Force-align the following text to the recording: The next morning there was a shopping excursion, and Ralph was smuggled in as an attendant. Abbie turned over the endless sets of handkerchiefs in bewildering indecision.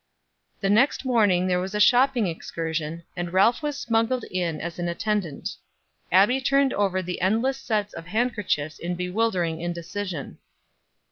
The 0.61 0.69
next 0.71 1.05
morning 1.05 1.45
there 1.45 1.59
was 1.59 1.75
a 1.75 1.79
shopping 1.79 2.25
excursion, 2.25 3.03
and 3.15 3.31
Ralph 3.31 3.61
was 3.61 3.77
smuggled 3.77 4.23
in 4.31 4.59
as 4.59 4.79
an 4.79 4.89
attendant. 4.89 5.49
Abbie 6.11 6.41
turned 6.41 6.73
over 6.73 7.03
the 7.03 7.21
endless 7.21 7.57
sets 7.59 7.93
of 7.93 8.07
handkerchiefs 8.07 8.79
in 8.79 8.95
bewildering 8.95 9.61
indecision. 9.61 10.39